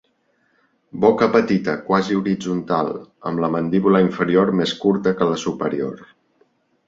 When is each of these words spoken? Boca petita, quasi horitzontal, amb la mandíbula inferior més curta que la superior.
Boca 1.01 1.27
petita, 1.35 1.75
quasi 1.89 2.17
horitzontal, 2.21 2.89
amb 3.31 3.43
la 3.45 3.51
mandíbula 3.57 4.01
inferior 4.07 4.53
més 4.61 4.75
curta 4.87 5.13
que 5.21 5.31
la 5.33 5.37
superior. 5.45 6.01